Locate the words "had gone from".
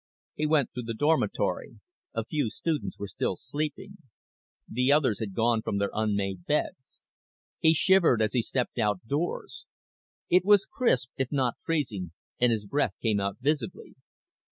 5.19-5.77